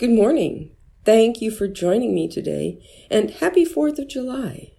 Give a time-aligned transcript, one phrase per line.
[0.00, 0.70] Good morning.
[1.04, 4.72] Thank you for joining me today, and happy 4th of July.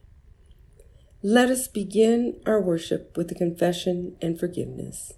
[1.21, 5.13] Let us begin our worship with the confession and forgiveness.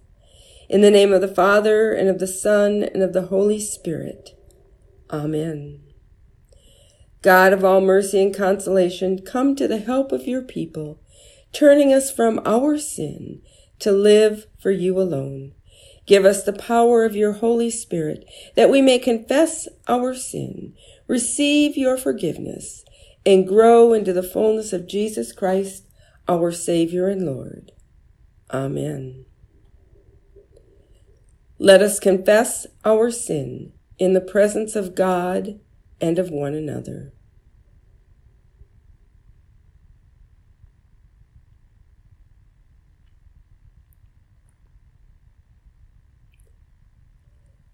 [0.68, 4.38] In the name of the Father, and of the Son, and of the Holy Spirit.
[5.10, 5.80] Amen.
[7.22, 11.00] God of all mercy and consolation, come to the help of your people,
[11.54, 13.42] turning us from our sin
[13.80, 15.54] to live for you alone.
[16.06, 18.26] Give us the power of your Holy Spirit
[18.56, 20.74] that we may confess our sin,
[21.08, 22.84] receive your forgiveness,
[23.26, 25.88] and grow into the fullness of Jesus Christ,
[26.28, 27.72] our Savior and Lord.
[28.52, 29.26] Amen.
[31.58, 35.60] Let us confess our sin in the presence of God
[36.02, 37.14] and of one another.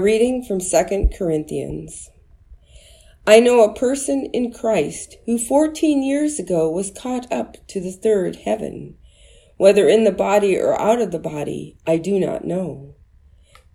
[0.00, 2.10] Reading from 2 Corinthians.
[3.26, 7.92] I know a person in Christ who 14 years ago was caught up to the
[7.92, 8.96] third heaven.
[9.56, 12.94] Whether in the body or out of the body, I do not know.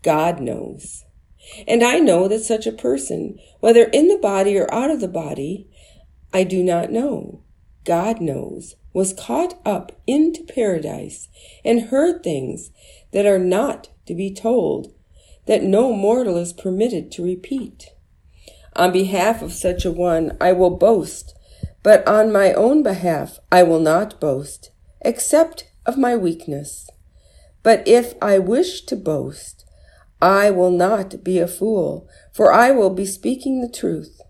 [0.03, 1.05] God knows.
[1.67, 5.07] And I know that such a person, whether in the body or out of the
[5.07, 5.67] body,
[6.33, 7.43] I do not know.
[7.83, 11.29] God knows, was caught up into paradise
[11.65, 12.69] and heard things
[13.11, 14.93] that are not to be told
[15.51, 17.89] that no mortal is permitted to repeat.
[18.77, 21.37] On behalf of such a one, I will boast,
[21.83, 24.71] but on my own behalf, I will not boast,
[25.01, 26.89] except of my weakness.
[27.63, 29.65] But if I wish to boast,
[30.21, 34.21] I will not be a fool, for I will be speaking the truth.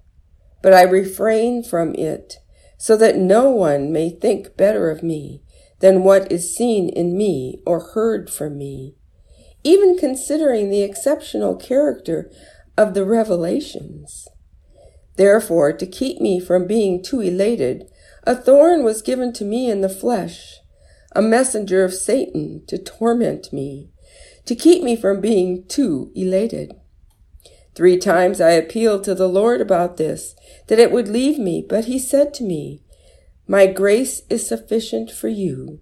[0.63, 2.37] But I refrain from it,
[2.79, 5.43] so that no one may think better of me
[5.81, 8.95] than what is seen in me or heard from me
[9.63, 12.31] even considering the exceptional character
[12.77, 14.27] of the revelations.
[15.15, 17.89] Therefore, to keep me from being too elated,
[18.23, 20.59] A thorn was given to me in the flesh,
[21.15, 23.89] a messenger of Satan to torment me,
[24.45, 26.73] to keep me from being too elated.
[27.73, 30.35] Three times I appealed to the Lord about this,
[30.67, 32.81] that it would leave me, but he said to me,
[33.47, 35.79] My grace is sufficient for you,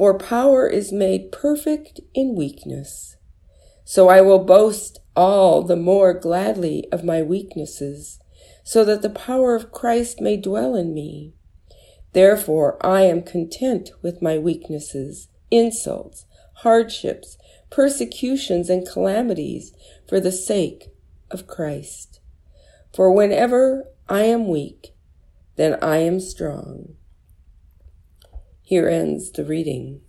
[0.00, 3.18] for power is made perfect in weakness.
[3.84, 8.18] So I will boast all the more gladly of my weaknesses,
[8.64, 11.34] so that the power of Christ may dwell in me.
[12.14, 16.24] Therefore, I am content with my weaknesses, insults,
[16.54, 17.36] hardships,
[17.68, 19.74] persecutions, and calamities
[20.08, 20.88] for the sake
[21.30, 22.20] of Christ.
[22.94, 24.94] For whenever I am weak,
[25.56, 26.94] then I am strong.
[28.70, 30.00] Here ends the reading.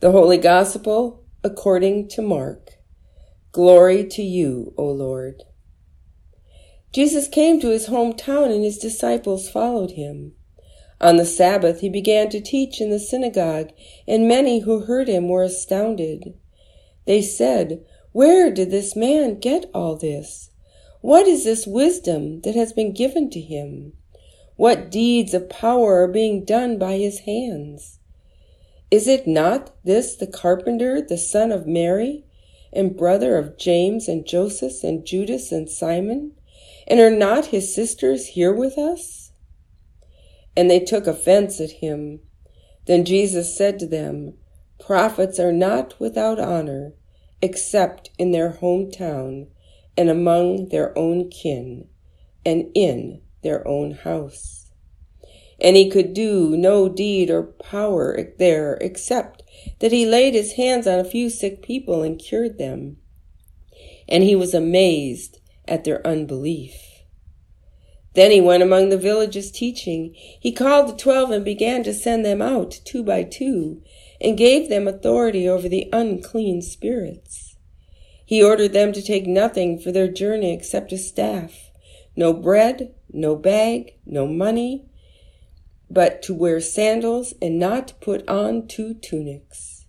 [0.00, 2.72] The Holy Gospel according to Mark.
[3.50, 5.42] Glory to you, O Lord.
[6.92, 10.34] Jesus came to his hometown and his disciples followed him.
[11.00, 13.70] On the Sabbath he began to teach in the synagogue,
[14.06, 16.34] and many who heard him were astounded.
[17.06, 20.50] They said, Where did this man get all this?
[21.00, 23.94] What is this wisdom that has been given to him?
[24.56, 27.98] What deeds of power are being done by his hands?
[28.90, 32.24] Is it not this the carpenter, the son of Mary,
[32.72, 36.32] and brother of James and Joseph and Judas and Simon?
[36.86, 39.32] And are not his sisters here with us?
[40.54, 42.20] And they took offense at him.
[42.86, 44.34] Then Jesus said to them,
[44.78, 46.92] Prophets are not without honor,
[47.40, 49.46] except in their hometown
[49.96, 51.88] and among their own kin
[52.44, 54.70] and in their own house.
[55.60, 59.42] And he could do no deed or power there except
[59.78, 62.96] that he laid his hands on a few sick people and cured them.
[64.08, 66.74] And he was amazed at their unbelief.
[68.14, 70.14] Then he went among the villages teaching.
[70.14, 73.82] He called the twelve and began to send them out two by two,
[74.20, 77.56] and gave them authority over the unclean spirits.
[78.26, 81.70] He ordered them to take nothing for their journey except a staff,
[82.16, 84.84] no bread, no bag, no money,
[85.90, 89.86] but to wear sandals and not put on two tunics.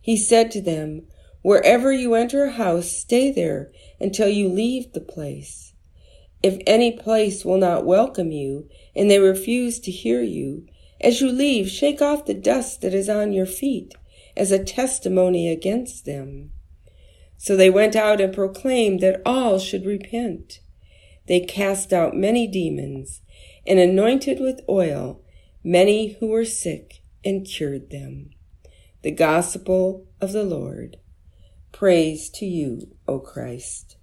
[0.00, 1.02] He said to them,
[1.42, 5.74] Wherever you enter a house, stay there until you leave the place.
[6.42, 10.66] If any place will not welcome you, and they refuse to hear you,
[11.00, 13.94] as you leave, shake off the dust that is on your feet
[14.36, 16.50] as a testimony against them.
[17.36, 20.59] So they went out and proclaimed that all should repent.
[21.30, 23.22] They cast out many demons
[23.64, 25.22] and anointed with oil
[25.62, 28.30] many who were sick and cured them.
[29.02, 30.96] The Gospel of the Lord.
[31.70, 33.96] Praise to you, O Christ.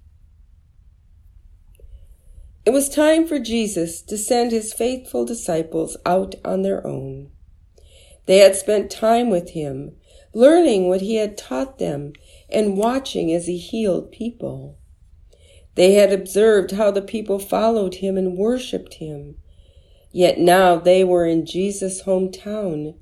[2.66, 7.32] It was time for Jesus to send his faithful disciples out on their own.
[8.26, 9.98] They had spent time with him,
[10.34, 12.14] learning what he had taught them
[12.50, 14.78] and watching as he healed people.
[15.78, 19.36] They had observed how the people followed him and worshiped him.
[20.12, 22.96] Yet now they were in Jesus' hometown,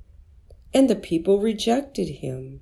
[0.74, 2.60] and the people rejected him.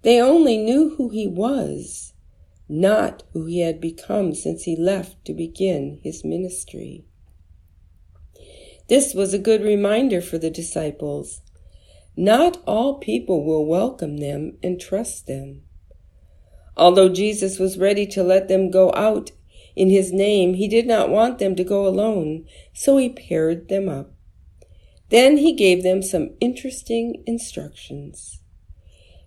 [0.00, 2.14] They only knew who he was,
[2.66, 7.04] not who he had become since he left to begin his ministry.
[8.88, 11.42] This was a good reminder for the disciples.
[12.16, 15.67] Not all people will welcome them and trust them.
[16.78, 19.32] Although Jesus was ready to let them go out
[19.74, 23.88] in his name, he did not want them to go alone, so he paired them
[23.88, 24.12] up.
[25.08, 28.40] Then he gave them some interesting instructions.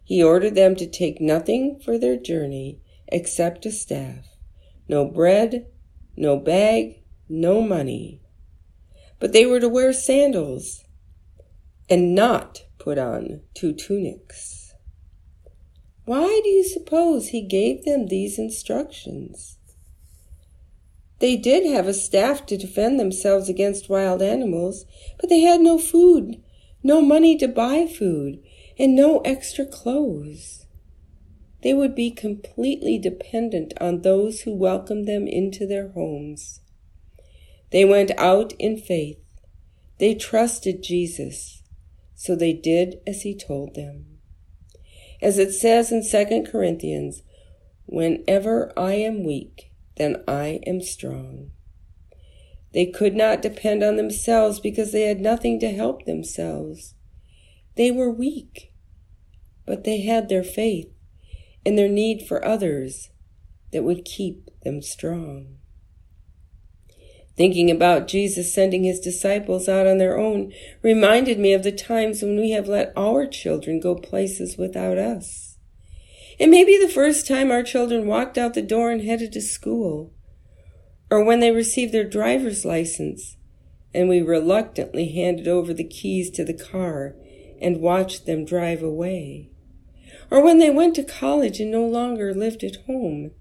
[0.03, 4.27] He ordered them to take nothing for their journey except a staff,
[4.88, 5.67] no bread,
[6.15, 8.22] no bag, no money.
[9.20, 10.84] But they were to wear sandals
[11.89, 14.61] and not put on two tunics.
[16.12, 19.58] Why do you suppose he gave them these instructions?
[21.20, 24.84] They did have a staff to defend themselves against wild animals,
[25.22, 26.44] but they had no food,
[26.84, 28.44] no money to buy food,
[28.77, 30.65] and no extra clothes.
[31.63, 36.60] They would be completely dependent on those who welcomed them into their homes.
[37.70, 39.24] They went out in faith.
[39.98, 41.63] They trusted Jesus,
[42.15, 44.11] so they did as he told them.
[45.22, 47.24] As it says in 2 Corinthians,
[47.86, 51.51] whenever I am weak, then I am strong.
[52.74, 56.96] They could not depend on themselves because they had nothing to help themselves.
[57.75, 58.72] They were weak
[59.66, 60.92] but they had their faith
[61.66, 63.10] and their need for others
[63.72, 65.58] that would keep them strong.
[67.41, 72.21] Thinking about Jesus sending his disciples out on their own reminded me of the times
[72.21, 75.57] when we have let our children go places without us.
[76.38, 79.41] It may be the first time our children walked out the door and headed to
[79.41, 80.13] school,
[81.10, 83.38] or when they received their driver's license
[83.91, 87.15] and we reluctantly handed over the keys to the car
[87.60, 89.50] and watched them drive away,
[90.29, 93.31] or when they went to college and no longer lived at home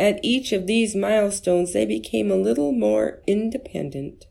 [0.00, 4.26] at each of these milestones, they became a little more independent,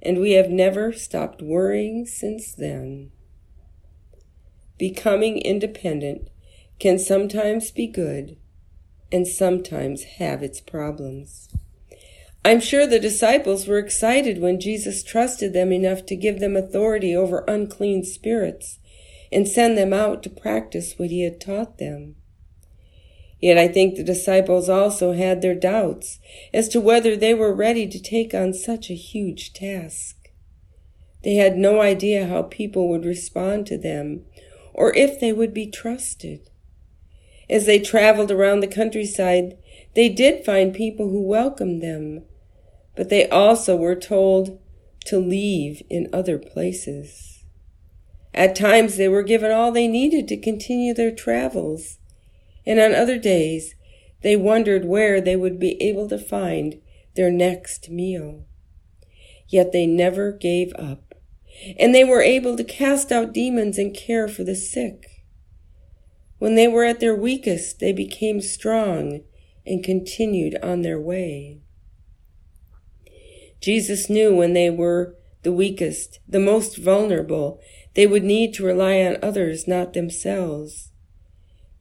[0.00, 3.10] and we have never stopped worrying since then.
[4.78, 6.30] Becoming independent
[6.78, 8.36] can sometimes be good
[9.10, 11.48] and sometimes have its problems.
[12.44, 17.16] I'm sure the disciples were excited when Jesus trusted them enough to give them authority
[17.16, 18.78] over unclean spirits
[19.32, 22.14] and send them out to practice what he had taught them.
[23.44, 26.18] Yet I think the disciples also had their doubts
[26.54, 30.16] as to whether they were ready to take on such a huge task.
[31.22, 34.24] They had no idea how people would respond to them
[34.72, 36.48] or if they would be trusted.
[37.50, 39.58] As they traveled around the countryside,
[39.94, 42.24] they did find people who welcomed them,
[42.96, 44.58] but they also were told
[45.04, 47.44] to leave in other places.
[48.32, 51.98] At times they were given all they needed to continue their travels
[52.66, 53.74] and on other days
[54.22, 56.80] they wondered where they would be able to find
[57.14, 58.46] their next meal.
[59.48, 61.14] Yet they never gave up,
[61.78, 65.24] and they were able to cast out demons and care for the sick.
[66.38, 69.20] When they were at their weakest, they became strong
[69.66, 71.60] and continued on their way.
[73.60, 77.60] Jesus knew when they were the weakest, the most vulnerable,
[77.94, 80.90] they would need to rely on others, not themselves.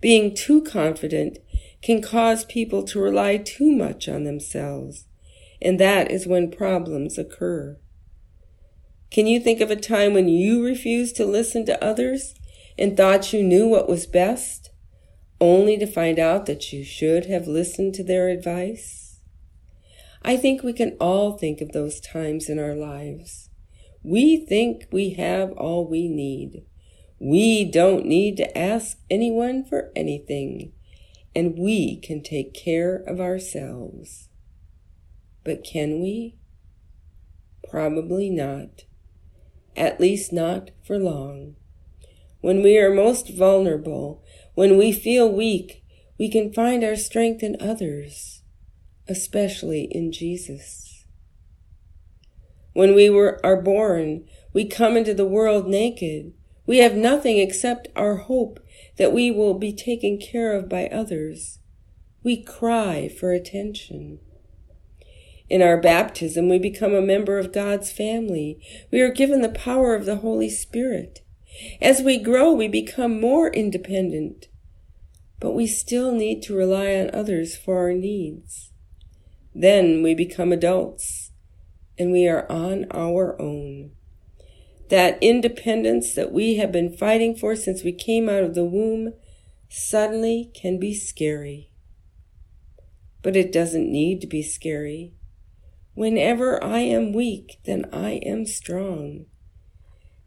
[0.04, 1.40] Being too confident
[1.82, 5.06] can cause people to rely too much on themselves,
[5.62, 7.78] and that is when problems occur.
[9.12, 12.36] Can you think of a time when you refused to listen to others
[12.78, 14.72] and thought you knew what was best,
[15.40, 19.22] only to find out that you should have listened to their advice?
[20.22, 23.50] I think we can all think of those times in our lives.
[24.04, 26.66] We think we have all we need.
[27.26, 30.74] We don't need to ask anyone for anything,
[31.34, 34.28] and we can take care of ourselves.
[35.46, 36.36] But can we?
[37.70, 38.84] Probably not.
[39.78, 41.56] At least not for long.
[42.42, 44.22] When we are most vulnerable,
[44.54, 45.82] when we feel weak,
[46.20, 48.42] we can find our strength in others,
[49.08, 51.06] especially in Jesus.
[52.74, 56.34] When we were, are born, we come into the world naked.
[56.66, 58.60] We have nothing except our hope
[58.98, 61.60] that we will be taken care of by others.
[62.24, 64.20] We cry for attention.
[65.50, 68.60] In our baptism, we become a member of God's family.
[68.92, 71.20] We are given the power of the Holy Spirit.
[71.82, 74.48] As we grow, we become more independent,
[75.40, 78.72] but we still need to rely on others for our needs.
[79.54, 81.32] Then we become adults,
[82.00, 83.92] and we are on our own
[84.94, 89.12] that independence that we have been fighting for since we came out of the womb
[89.68, 91.72] suddenly can be scary.
[93.24, 95.16] But it doesn't need to be scary.
[95.96, 99.26] Whenever I am weak, then I am strong.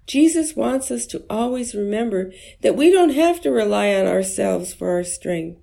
[0.04, 2.32] Jesus wants us to always remember
[2.62, 5.60] that we don't have to rely on ourselves for our strength.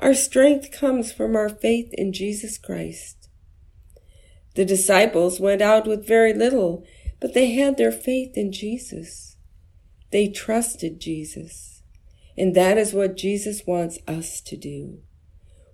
[0.00, 3.30] Our strength comes from our faith in Jesus Christ.
[4.54, 6.84] The disciples went out with very little
[7.20, 9.36] but they had their faith in Jesus.
[10.10, 11.82] They trusted Jesus.
[12.36, 15.00] And that is what Jesus wants us to do.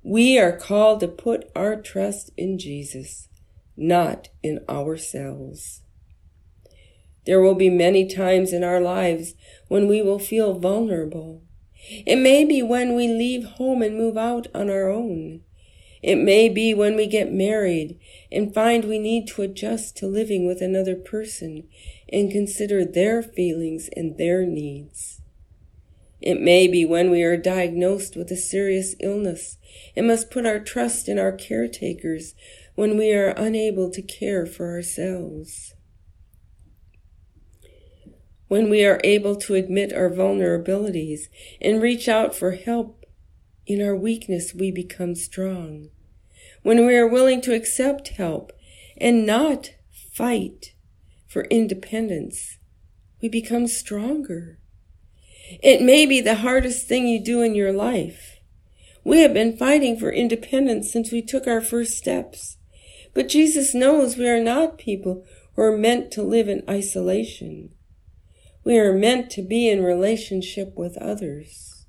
[0.02, 3.28] We are called to put our trust in Jesus,
[3.76, 5.82] not in ourselves.
[7.26, 9.34] There will be many times in our lives
[9.68, 11.42] when we will feel vulnerable.
[12.06, 15.40] It may be when we leave home and move out on our own.
[16.02, 17.98] It may be when we get married
[18.34, 21.68] and find we need to adjust to living with another person
[22.12, 25.20] and consider their feelings and their needs.
[26.20, 29.58] It may be when we are diagnosed with a serious illness
[29.94, 32.34] and must put our trust in our caretakers
[32.74, 35.74] when we are unable to care for ourselves.
[38.48, 41.28] When we are able to admit our vulnerabilities
[41.60, 43.04] and reach out for help
[43.66, 45.90] in our weakness, we become strong
[46.64, 48.50] when we are willing to accept help
[48.96, 49.70] and not
[50.14, 50.72] fight
[51.28, 52.56] for independence,
[53.20, 54.58] we become stronger.
[55.62, 58.38] It may be the hardest thing you do in your life.
[59.04, 62.56] We have been fighting for independence since we took our first steps.
[63.12, 67.74] But Jesus knows we are not people who are meant to live in isolation.
[68.64, 71.84] We are meant to be in relationship with others.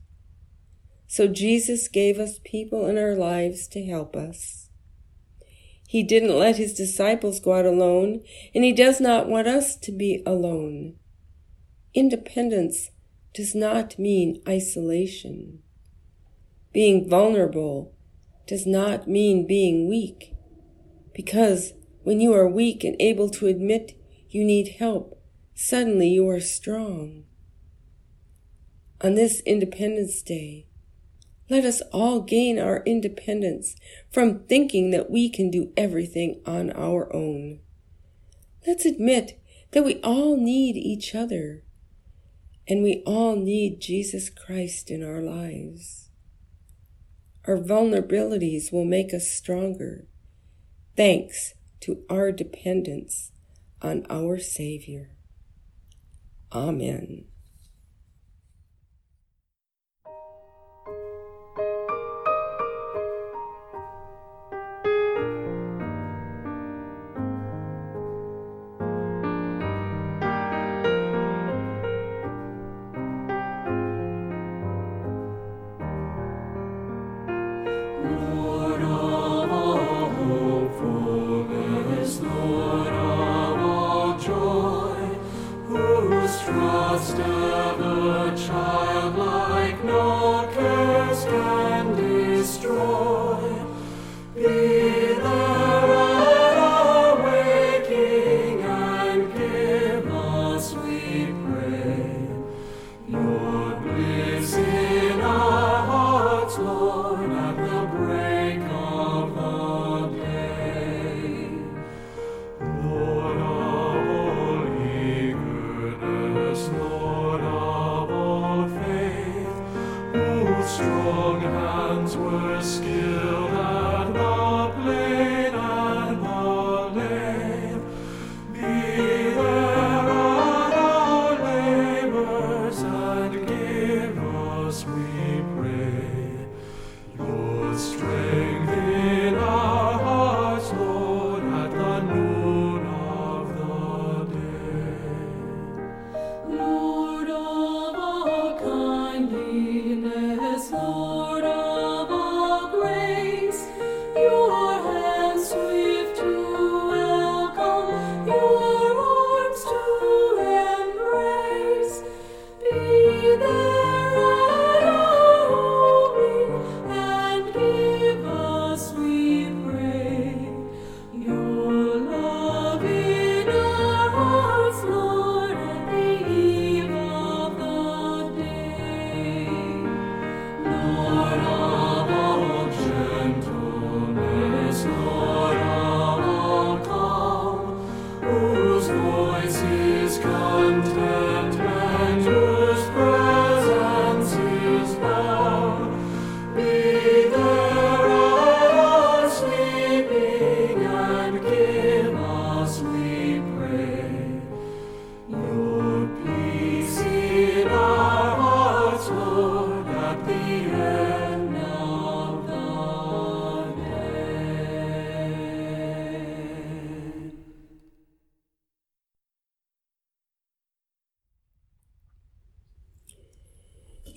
[1.08, 4.65] So Jesus gave us people in our lives to help us.
[5.96, 8.22] He didn't let his disciples go out alone,
[8.54, 10.96] and he does not want us to be alone.
[11.94, 12.92] Independence
[13.34, 15.60] does not mean isolation.
[16.74, 17.94] Being vulnerable
[18.46, 20.36] does not mean being weak,
[21.14, 21.72] because
[22.04, 23.98] when you are weak and able to admit
[24.30, 25.24] you need help,
[25.54, 27.24] suddenly you are strong.
[29.00, 30.68] On this Independence Day,
[31.50, 33.76] let us all gain our independence
[34.12, 37.60] from thinking that we can do everything on our own.
[38.66, 39.40] Let's admit
[39.72, 41.64] that we all need each other
[42.68, 46.10] and we all need Jesus Christ in our lives.
[47.48, 50.08] Our vulnerabilities will make us stronger,
[50.98, 53.32] thanks to our dependence
[53.84, 55.12] on our Savior.
[56.52, 57.26] Amen.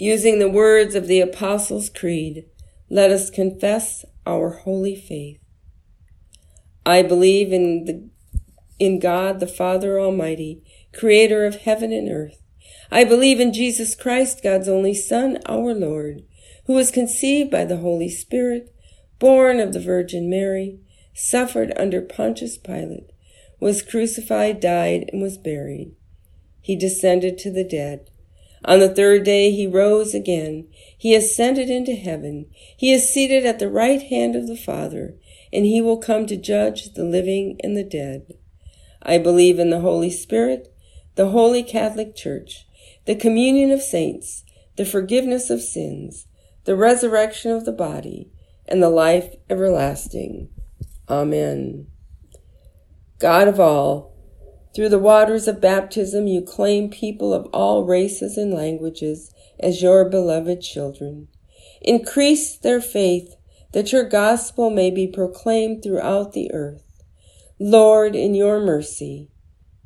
[0.00, 2.44] Using the words of the Apostles' Creed,
[2.88, 5.40] let us confess our holy faith.
[6.86, 8.08] I believe in the
[8.78, 10.62] in God the Father Almighty,
[10.94, 12.40] creator of heaven and earth.
[12.92, 16.22] I believe in Jesus Christ, God's only Son, our Lord,
[16.66, 18.72] who was conceived by the Holy Spirit,
[19.18, 20.78] born of the Virgin Mary,
[21.12, 23.10] suffered under Pontius Pilate,
[23.58, 25.96] was crucified, died, and was buried.
[26.60, 28.08] He descended to the dead.
[28.64, 30.68] On the third day he rose again.
[30.96, 32.46] He ascended into heaven.
[32.76, 35.14] He is seated at the right hand of the Father,
[35.52, 38.34] and he will come to judge the living and the dead.
[39.02, 40.74] I believe in the Holy Spirit,
[41.14, 42.66] the Holy Catholic Church,
[43.04, 44.44] the communion of saints,
[44.76, 46.26] the forgiveness of sins,
[46.64, 48.30] the resurrection of the body,
[48.66, 50.48] and the life everlasting.
[51.08, 51.86] Amen.
[53.18, 54.14] God of all,
[54.78, 60.08] through the waters of baptism, you claim people of all races and languages as your
[60.08, 61.26] beloved children.
[61.82, 63.34] Increase their faith
[63.72, 67.02] that your gospel may be proclaimed throughout the earth.
[67.58, 69.32] Lord, in your mercy,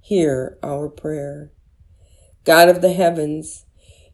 [0.02, 1.52] hear our prayer.
[2.44, 3.64] God of the heavens,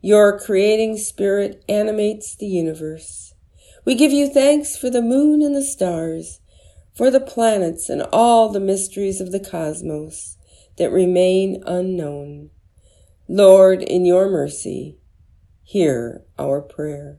[0.00, 3.34] your creating spirit animates the universe.
[3.84, 6.38] We give you thanks for the moon and the stars,
[6.94, 10.36] for the planets and all the mysteries of the cosmos
[10.78, 12.50] that remain unknown.
[13.28, 14.98] Lord, in your mercy,
[15.62, 17.18] hear our prayer.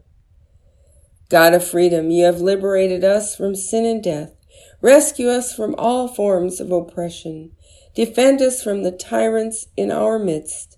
[1.29, 4.33] God of freedom, you have liberated us from sin and death.
[4.81, 7.51] Rescue us from all forms of oppression.
[7.93, 10.77] Defend us from the tyrants in our midst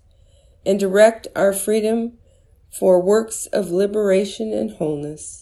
[0.66, 2.18] and direct our freedom
[2.70, 5.41] for works of liberation and wholeness.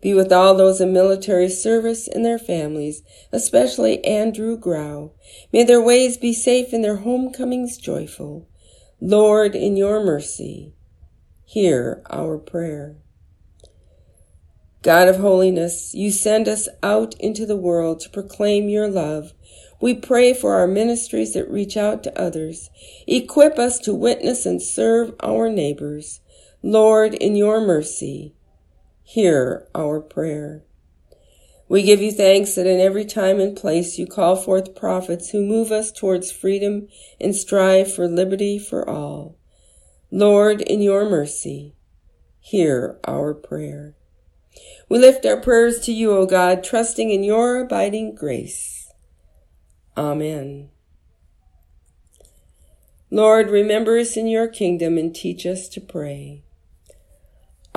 [0.00, 5.12] Be with all those in military service and their families, especially Andrew Grau.
[5.52, 8.48] May their ways be safe and their homecomings joyful.
[9.00, 10.74] Lord, in your mercy,
[11.44, 12.96] hear our prayer.
[14.82, 19.32] God of holiness, you send us out into the world to proclaim your love.
[19.80, 22.70] We pray for our ministries that reach out to others.
[23.06, 26.20] Equip us to witness and serve our neighbors.
[26.62, 28.34] Lord, in your mercy,
[29.08, 30.62] hear our prayer.
[31.66, 35.40] We give you thanks that in every time and place you call forth prophets who
[35.40, 39.38] move us towards freedom and strive for liberty for all.
[40.10, 41.74] Lord, in your mercy,
[42.38, 43.96] hear our prayer.
[44.90, 48.92] We lift our prayers to you, O God, trusting in your abiding grace.
[49.96, 50.68] Amen.
[53.10, 56.42] Lord, remember us in your kingdom and teach us to pray.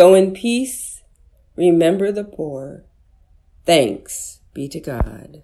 [0.00, 1.02] Go in peace.
[1.56, 2.86] Remember the poor.
[3.66, 5.42] Thanks be to God.